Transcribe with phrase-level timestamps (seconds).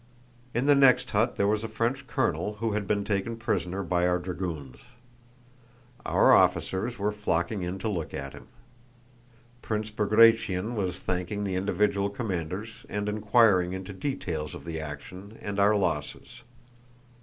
[0.55, 4.07] In the next hut there was a French colonel who had been taken prisoner by
[4.07, 4.77] our dragoons.
[6.07, 8.47] Our officers were flocking in to look at him.
[9.61, 15.59] Prince Bagratión was thanking the individual commanders and inquiring into details of the action and
[15.59, 16.41] our losses.